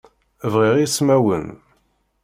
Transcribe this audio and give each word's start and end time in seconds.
Bɣiɣ 0.53 0.75
ismawen. 0.85 1.45